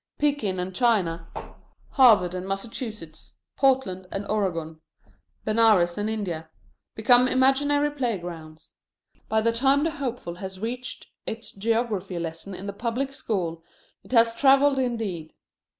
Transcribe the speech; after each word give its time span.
Pekin 0.17 0.59
and 0.59 0.73
China, 0.75 1.27
Harvard 1.91 2.33
and 2.33 2.47
Massachusetts, 2.47 3.35
Portland 3.55 4.07
and 4.11 4.25
Oregon, 4.25 4.81
Benares 5.45 5.95
and 5.95 6.09
India, 6.09 6.49
become 6.95 7.27
imaginary 7.27 7.91
playgrounds. 7.91 8.73
By 9.29 9.41
the 9.41 9.51
time 9.51 9.83
the 9.83 9.91
hopeful 9.91 10.37
has 10.37 10.59
reached 10.59 11.11
its 11.27 11.51
geography 11.51 12.17
lesson 12.17 12.55
in 12.55 12.65
the 12.65 12.73
public 12.73 13.13
school 13.13 13.63
it 14.03 14.11
has 14.11 14.33
travelled 14.35 14.79
indeed. 14.79 15.35